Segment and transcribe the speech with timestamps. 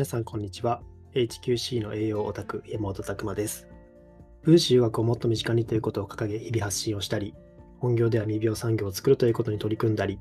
[0.00, 0.80] 皆さん、こんにちは。
[1.12, 3.68] HQC の栄養オタク、山本拓馬です。
[4.40, 7.34] 分子留学をもっと身近にということを掲げ、日々発信をしたり、
[7.80, 10.18] 本業では未病産業を作るということに取り組んだり、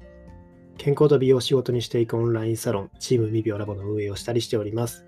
[0.78, 5.06] 健康と美容を仕事にしていくオンラインサロン、チーム未病ラボの運営をしたりしております。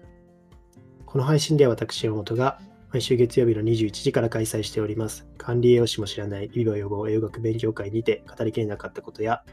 [1.05, 2.61] この配信では私、山本が
[2.93, 5.27] 毎週月曜日の21時から開催しております。
[5.37, 9.43] 管理栄養士も知らない美病予防栄養学勉強会にて語りきれなかったことや、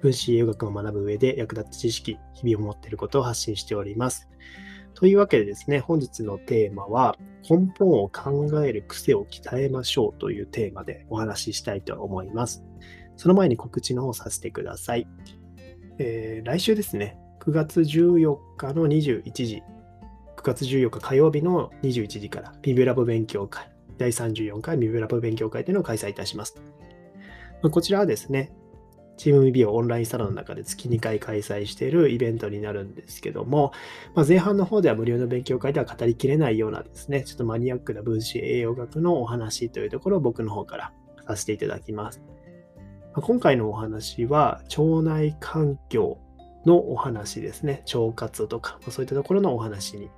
[0.00, 4.28] 分子栄養学を学ぶ上で役立つ知識、日々を持っていることを発信しております。
[4.94, 7.16] というわけでですね、本日のテーマは、
[7.48, 12.64] 根本を考える癖を鍛えましょうというテーマでお話ししたいと思います。
[13.16, 15.06] その前に告知の方させてください。
[15.98, 19.62] えー来週ですね、9月14日の21時、
[20.36, 26.60] 9月14日火曜日の21時から、ビブラボ勉強会、第34回ビブラボ勉強会というのを開催いたします。
[27.62, 28.52] こちらはですね、
[29.20, 33.70] チームミビオオンラインサロンの中で月2回開催しているイベントになるんですけども、
[34.14, 40.92] まあ、前半の方では無料の勉強会では語りきれないようなですね、ちょっとマニアックな分子栄養学のお話というところを僕の方から
[41.26, 42.22] させていただきます。
[43.12, 46.16] まあ今回のお話は腸内環境
[46.64, 47.84] のお話ですね。
[47.94, 50.08] 腸活とか、まそういったところのお話に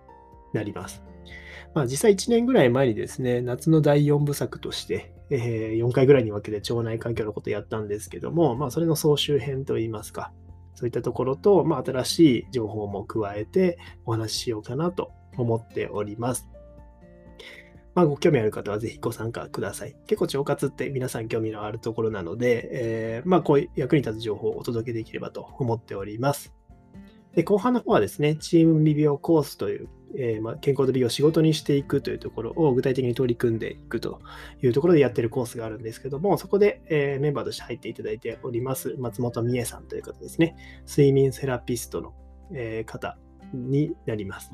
[0.53, 1.03] なります。
[1.75, 10.33] まあ、実際1年ぐらい前にですね、夏の第4部作として、えー4回ぐらいに分けて腸内環境のことやったんですけども、まあ、それの総集編といいますか、
[10.75, 16.49] そういったところと、まあ、新しい情報も加えてお話ししようかなと思っております。
[17.95, 19.97] まあ、ご興味ある方はぜひご参加ください。
[20.07, 26.55] 結構腸活って皆さん興味のあるところなので、えーまあ、こういう役に立つ情報をお届けできればと思っております。
[27.35, 29.89] で後半の方はですね、チーム美容コースという、
[30.19, 34.21] えーまあ、健康と美容を仕事にしていくというところを具体的に取り組んでいくと
[34.63, 42.15] いうところでやってるコースがあるんですけども、そこで、えーメンバーとして入っていただいております、松本美恵さんという方ですね、睡眠セラピストの、
[42.53, 43.17] えー方
[43.53, 44.53] になります。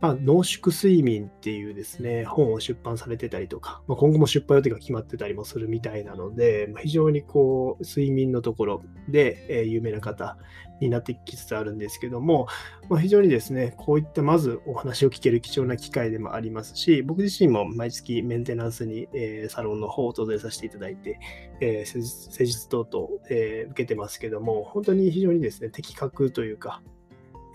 [0.00, 10.36] まあ、濃縮睡眠っていうですね、本を出版されてたりとか、まあ、今後も出版予定が決まってたりもするみたいなので、まあ非常にこう、睡眠のところで、えー有名な方
[10.80, 12.48] になってきつつあるんですけども、
[12.90, 21.18] まあ、非常にですね、こういったまずお話を聞ける貴重な機会でもありますし、僕自身も毎月メンテナンスに、えーサロンの方を訪れさせていただいて、
[21.62, 26.82] えー施術等々、えー受けてますけども、本当に非常にですね、的確というか、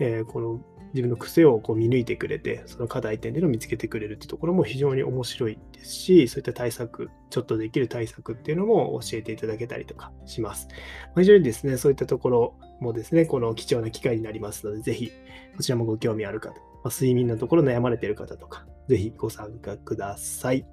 [0.00, 0.60] えーこの
[0.92, 10.68] 自分の癖をこう見抜いてくれて、その課題点での見つけてくれるってところも非常に面白いですし、そういった対策、ちょっとできる対策っていうのも教えていただけたりとかします。
[11.14, 15.12] ま非常にですね、そういったところもですね、この貴重な機会になりますので、ぜひ
[15.56, 20.66] こちらもご興味ある方、ま、睡眠のところ悩まれている方とか、ぜひご参加ください。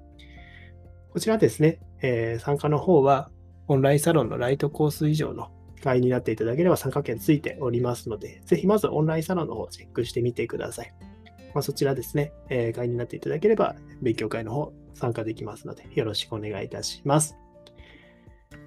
[1.12, 3.30] こちらですね、えー参加の方は
[3.68, 5.52] オンラインサロンのライトコース以上の
[5.88, 10.94] 会員になっていただければ参加券ついておりますので、ぜひまずオンラインサロンの方をチェックしてみてください。
[11.54, 17.38] まあ、そちらですね、えー会員になっていただければ勉強会の方参加できますので、よろしくお願いいたします。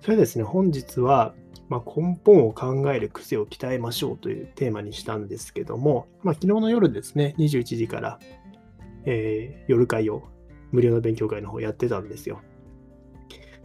[0.00, 1.34] それでですね、本日は、
[1.68, 8.18] ま、根本を考える癖を鍛えましょうというテーマにしたんですけども、まあ、昨日の夜ですね、21時から、
[9.04, 10.22] えー夜会を
[10.72, 12.40] 無料の勉強会の方やってたんですよ。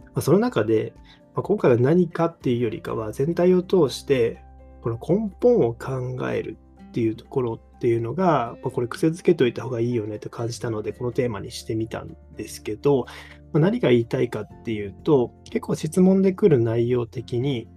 [0.04, 0.92] まあ、その中で、
[1.36, 4.42] まあ、今回は何かっていうよりかは、全体を通して、
[4.82, 6.56] この根本を考える
[6.88, 13.04] っていうところっていうのが、まあ、これ癖づけといた方がいいよねと感じたので、このテーマにしてみたんですけど、
[13.52, 17.68] まあ、何が言いたいかっていうと、結構質問で来る内容的に、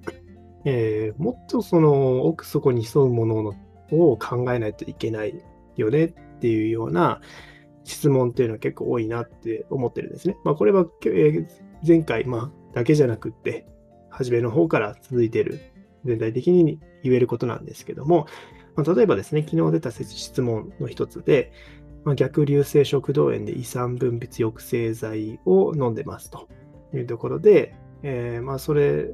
[0.64, 3.54] えーもっとその奥底に潜むものの
[3.92, 5.34] を考えないといけない
[5.76, 7.22] よねっていうような
[7.86, 10.38] 質問っていうのは結構多いなって思ってるんですね。
[10.44, 10.86] まあ、これは、
[11.86, 13.68] 前回、まあ、だけじゃなくって、
[14.10, 15.60] 初めの方から続いている、
[16.06, 18.28] 全体的に言えることなんですけども、
[18.76, 21.52] まあ、例えばですね、昨日出た質問の一つで、
[22.04, 26.48] まあ、逆流性食道炎で胃酸分泌抑制剤を飲んでますと
[26.94, 29.14] いうところで、えーまあ、それ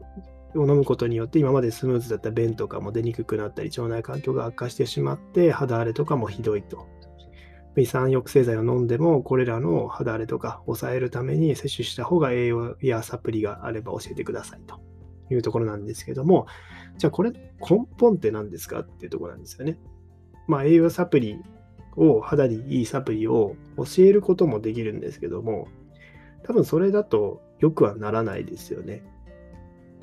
[0.55, 6.87] を飲むことによって今までスムーズだった便とかも出にくくなったり腸内環境が悪化してしまって肌荒れとかもひどいと。
[7.77, 14.79] 胃酸抑制剤を飲んでもこれらの肌荒れとか抑えるために摂取した方が栄養やサプリがあれば教えてくださいと
[15.29, 16.47] いうところなんですけども
[16.97, 19.77] じゃあこれ根本って何ですかっていうところなんですよね。
[20.47, 21.39] まあ栄養サプリ
[21.97, 25.67] を肌にいいサプリを教えることもできるんですけども
[26.43, 29.03] 多分それだとよくはならないですよね。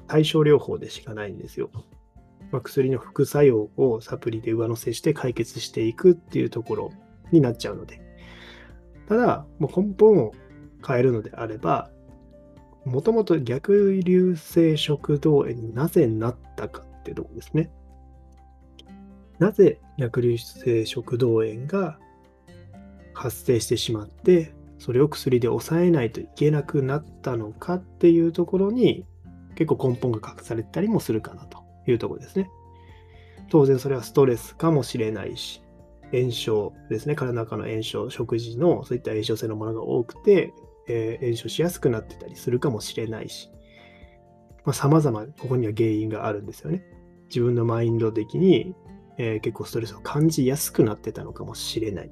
[0.09, 1.71] 対症療法でしかないんですよ。
[2.51, 6.93] まあ、薬の副作用をサプリで上乗せして解決していくっていうところ
[7.33, 8.01] になっちゃうので。
[9.09, 10.33] ただ、もう根本を
[10.87, 11.91] 変えるのであれば、
[12.85, 17.71] もともと逆流性食道炎になぜなったかっていうところですね。
[19.39, 21.99] なぜ逆流性食道炎が
[23.15, 29.07] 発生してしまって、それを薬で抑えないといけなくなったのかっていうところに
[29.55, 32.51] 結構根本が隠されたりもするかなというところですね。
[33.49, 35.63] 当然それはストレスかもしれないし、
[36.13, 40.53] 炎症ですね、体の中の炎症、食事のそういった炎症性のものが多くて、
[40.89, 43.51] えー、炎症しやすくなってたりするかもしれないし、
[44.73, 46.85] さまざ、まここには原因があるんですよね。
[47.29, 48.75] 自分のマインド的に、
[49.19, 52.11] えー、結構ストレスを感じやすくなってたのかもしれない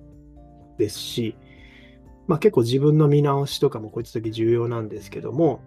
[0.78, 1.36] ですし、
[2.26, 5.62] まあ、結構自分の見直しとかもこういった時重要なんですけども、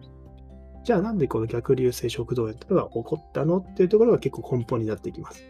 [0.83, 5.43] じゃあなんでこの逆流性食道炎というのが起こったのっていうところが結構根本になってきます。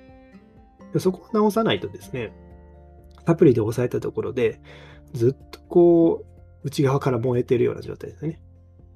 [1.00, 2.33] そこを直さないとですね、
[3.25, 4.62] サプリで抑えたところで、
[5.14, 6.25] ずっとこ
[6.64, 8.42] う、内側から燃えてるような状態ですね。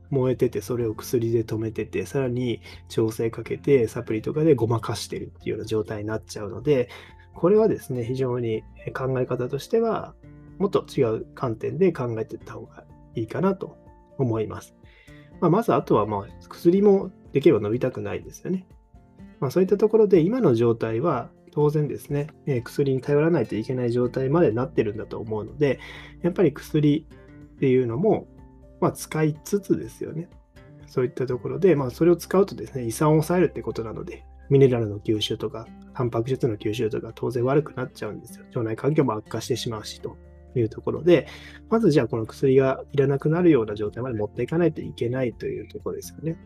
[0.09, 6.89] 燃えてて、それを薬で止めてて、さらに調整かけて、サプリとかでごまかしてるっていうような状態になっちゃうので、
[7.33, 8.63] これはですね、非常に
[8.95, 10.15] 考え方としては、
[10.57, 12.83] もっと違う観点で考えていった方が
[13.15, 13.77] いいかなと
[14.17, 14.75] 思います。
[15.39, 18.65] まあ、まず、あとは、まあ、薬もできれば飲みたくないですよね。
[19.39, 25.79] まあ、そういったところで、今の状態は、当然ですね、え薬に頼らないといけない状態までなってるんだと思うので、
[26.21, 27.07] やっぱり薬
[27.55, 28.27] っていうのも、
[28.79, 30.29] まあ、使いつつですよね。
[30.85, 35.65] そういったところで、まあ、それを使うとですね、胃酸を抑えるってことなので、ミネラルの吸収とか、
[35.95, 38.45] タンパク質の吸収とか、当然悪くなっちゃうんですよ。
[38.49, 40.15] 腸内環境も悪化してしまうしと
[40.53, 41.25] いうところで、
[41.71, 46.37] まずじゃあこの薬がいらなくなるような状態まで持っていかないといけないというところですよね。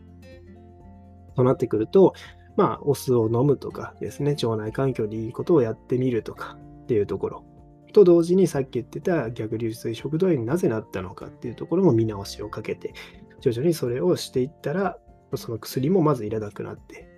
[1.36, 2.14] となってくると、
[2.56, 7.44] まあ、お酢を飲むとかですね、腸内環境にいいことをやってみるとかっていうところ。
[7.92, 12.94] と同時にさっき言ってた逆流性食道炎になぜなったのかっていうところも見直しをかけて、
[13.40, 14.98] 徐々にそれをしていったら、
[15.34, 17.08] その薬もまずいらなくなって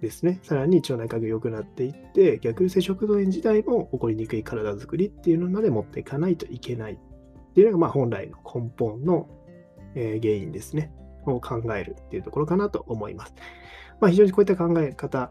[0.00, 6.94] ですね、さらに腸内環境良くなっていって、逆流性食道炎自体も起こりにくい体づくりっていうのまで持っていかないといけない。
[6.94, 9.28] っていうのが、まあ、本来の根本の、
[9.94, 10.92] え原因ですね、
[11.34, 13.34] を考えるっていうところかなと思います。
[14.00, 15.30] まあ、非常にこういった考え方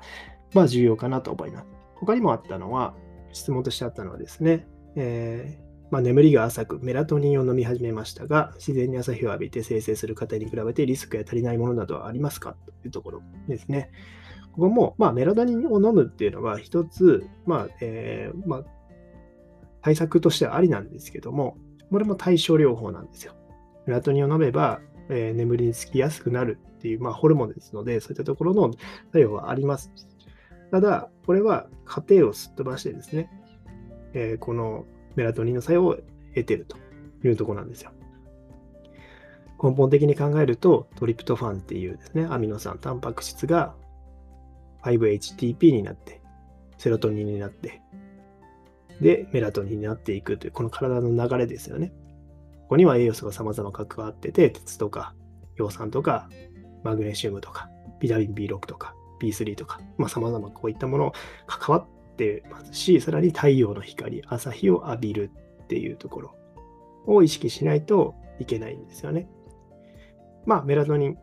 [0.53, 1.67] は重要かなと思います。
[1.95, 2.95] 他にもあったのは、
[3.31, 12.57] 質問としてあったのはですね、えーまあ、眠りが浅くメラトニンを飲み始めましたが、自然に朝日を浴びて生成する方に比べてリスクや足りないものなどはありますか？
[12.65, 13.89] というところですね。
[14.51, 18.63] ここも、まあ、メラトニンを飲むっていうのは一つ、まあえーまあ、
[19.81, 21.57] 対策としてはありなんですけども、
[21.89, 23.33] これも対症療法なんですよ。
[23.85, 28.71] メラトニンを飲めば、えー、眠りにつきやすくなるっていう、まあ、ホルモンですので、そういったところの
[29.07, 29.91] 作用はあります。
[30.71, 33.29] ただ、これは過程をすっ飛ばしてですね、
[34.13, 35.95] えー、このメラトニンの作用を
[36.35, 36.77] 得てると
[37.25, 37.91] いうところなんですよ。
[39.61, 43.75] 根本的に考えると、トリプトファンっていうですね、アミノ酸、タンパク質が
[44.83, 46.21] 5-HTP になって、
[46.77, 47.81] セロトニンになって、
[49.01, 51.91] で、メラトニンになっていくという、この体の流れですよね。
[52.67, 55.15] ここには栄養素が様々関わってて、鉄とか、
[55.55, 56.27] 葉酸とか、
[56.83, 57.69] マグネシウムとか、
[58.01, 61.13] ビタミン B6 とか、B3 とか、まあ、様々こういったもの
[61.45, 65.31] 関わってますし、さらに太陽の光、朝日を浴びる
[65.63, 66.35] っていうところ
[67.05, 69.29] を意識しないといけないんですよね。
[70.45, 71.19] まあ、メラトニン、ま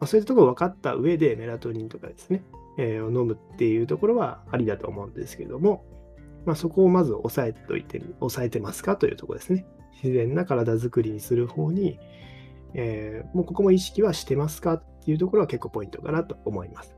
[0.00, 2.42] あ、そういったところ分かった上でメラトニンとかですね、
[2.78, 5.84] えー、を飲むっていうところはありだと思うんですけども、
[6.46, 9.66] まあ、そこをまず押さえておいて、押さえてますかというところですね。
[10.02, 11.98] 自然な体づくりにする方に、
[12.74, 16.96] えー、もうここも意識はしてますかっていうところは結構ポイントかなと思います。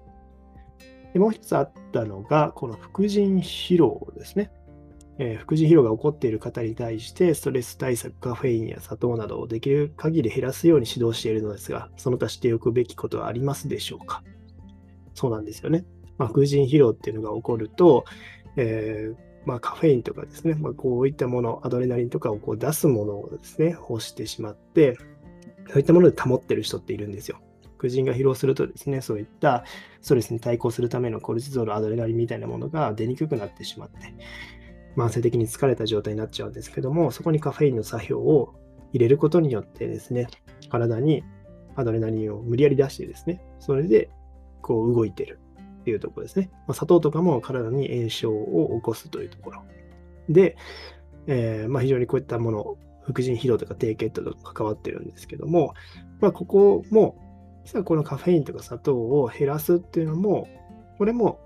[1.13, 4.51] でもう一つあったのが、この副腎疲労ですね。
[5.19, 14.23] えー、副腎疲労が起こっている方に対して、ストレス対策、カフェインや砂糖などをできる限り減らすように指導しているのですが、その他しておくべきことはありますでしょうか？
[15.15, 15.85] そうなんですよね。
[16.17, 18.05] まあ、副腎疲労っていうのが起こると、
[18.57, 24.97] えー、まあ、カフェインとかですね、まあ、こういったもの、アドレナリンとかをこう出すものをですね、欲してしまって、
[25.69, 27.41] そういったもので保ってる人っているんですよ。
[27.79, 29.65] 副腎が疲労するとですね、そういった
[30.01, 34.15] ストレスに対抗するためのコルチゾール、アドレナリンみたいなものが出にくくなってしまって、
[34.97, 38.55] 慢性的に疲れた状態になっちゃうんですけども、そこにカフェインの作用を
[38.93, 40.29] 入れることによってですね、
[40.71, 41.25] 体に
[41.75, 44.11] アドレナリンを無理やり出してですね、それで
[44.61, 45.41] こう動いてる
[45.83, 46.51] っていうところですね。
[46.67, 49.63] まあ、砂糖とかも体に炎症を起こすというところ。
[50.29, 50.57] で、
[51.27, 55.75] えー、まあ、非常にこういったもの、副腎疲労とか低血糖とか関わってるんですけども、
[56.21, 57.17] まあ、ここも
[57.65, 60.49] 実はこのカフェインとか砂糖を減らすっていうのも、
[60.99, 61.39] これも、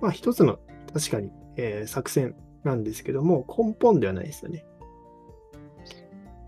[0.00, 0.58] まあ一つの
[0.92, 4.64] 確かに、えー、作戦なんですけども、根本ではないですよね。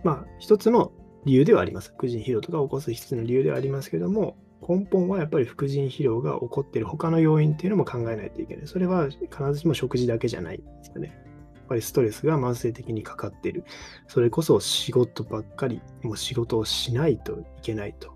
[0.04, 0.92] まあ一つの
[1.24, 1.92] 理由ではあります。
[1.96, 4.36] 副腎疲労とかを起こす一つの理由ではありますけども、
[4.66, 8.66] 根本はやっぱり副腎疲労が起こっている他の要因っていうのも考えないといけない。
[8.66, 11.08] それは必ずしも食事だけじゃないですよね。
[11.54, 13.64] やっぱりストレスが慢性的にかかっている。
[14.08, 18.14] それこそ仕事ばっかり、もう仕事をしないといけないと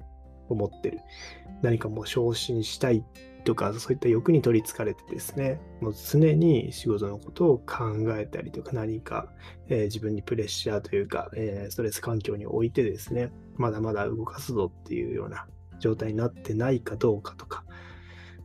[0.49, 0.99] 思ってる。
[1.63, 3.05] 何かもう昇進したい
[3.45, 9.33] とか、そういった欲に取りつかれてですね、もう常に仕事のことを考えたりとか、何か、
[9.69, 15.47] えー、自分にプレッシャーというか、えー、ストレス環境においてですね、まだまだ動かすぞっていうような
[15.85, 17.65] 状態になってないかどうかとか、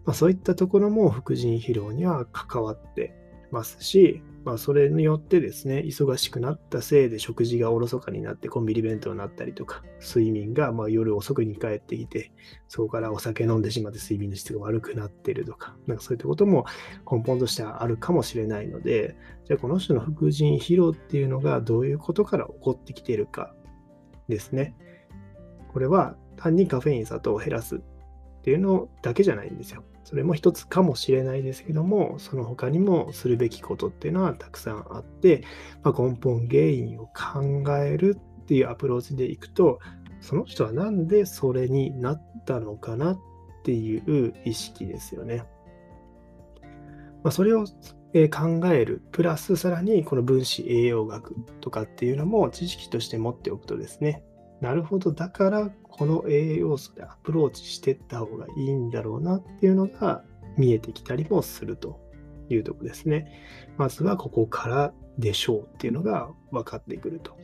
[0.06, 3.16] まあ、そういったところも副腎疲労には関わって
[3.52, 12.32] ますし、まあ、それによってですね、忙しくなったせいで食事がおろそかになってコンビニ弁当になったりとか、睡眠がま夜遅くに帰ってきて、
[12.68, 16.66] そこからお酒飲んでしまって睡眠の質が悪くなってるとか、なんかそういったことも
[17.10, 19.16] 根本としてはあるかもしれないので、
[19.46, 23.54] じゃあこの人の副腎疲労っていうのがどういうことから起こってきてるか
[24.28, 24.76] ですね。
[25.72, 27.80] これは単にカフェイン、砂糖を減らすっ
[28.44, 29.84] ていうのだけじゃないんですよ。
[30.04, 35.44] それも一つかもしれないですけども、その他にもするべきことっていうのはたくさんあって、
[35.84, 39.80] まあ、根本原因を考えるっていうアプローチでいくと、
[40.22, 43.20] その人はなんでそれになったのかなっ
[43.64, 45.44] ていう意識ですよね。
[47.24, 54.24] まあ、それを考える、プラスさらにこの分子栄養学とかっていうのも知識として持っておくとですね、
[54.62, 60.24] なるほど、だからこの栄養素でアプローチしていった方がいいんだろうなっていうのが
[60.58, 62.00] 見えてきたりもすると
[62.50, 63.32] いうとこですね。
[63.78, 67.38] まずはここからでしょうっていうのが分かってくると。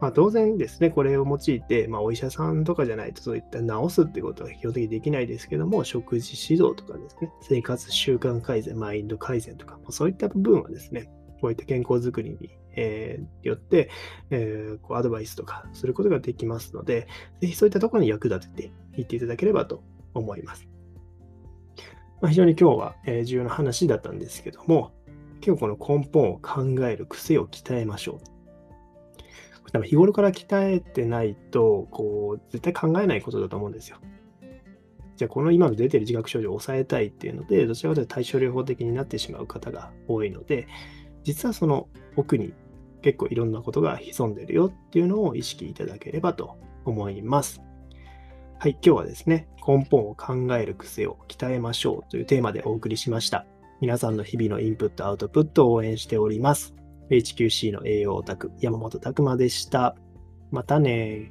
[0.00, 13.90] まあ、当然ですね、これを用いて、まあ、お医者さんとかじゃないとそういった治すってことは基本的にできないですけども、食事指導とかですね、生活習慣改善、マインド改善とか、そういった部分はですね、こういった健康づくりに、えー、よって、
[14.30, 17.08] えー、こうアドバイスとかすることができますので、
[17.40, 19.82] ぜひそういったところに役立てていっていただければと
[20.14, 20.68] 思います。
[22.20, 24.92] まあ、非常に今日は、え、重要な話だったんですけども、
[25.44, 28.20] 今日この根本を考える癖を鍛えましょ
[29.66, 29.70] う。
[29.70, 33.98] 多分日頃から鍛えてないと、こう、絶対考えないことだと思うんですよ。
[35.16, 40.68] じゃあこの今の出てる自覚症状を抑えたいっていうので、どちらかというと対症療法的になってしまう方が多いので、
[41.28, 42.54] 実はその奥に
[43.02, 46.56] 結構いろんなことが潜んでるよっていうのを意識いただければと
[46.86, 47.60] 思います。
[48.58, 53.44] はい、今日はですね、根本を考える癖を鍛えましょうというテーマでお送りしました。
[53.82, 56.74] 皆さんの日々のインプット、アウトプットを応援しております。
[57.10, 59.96] HQC の栄養オタク、山本拓馬でした。
[60.50, 61.30] またね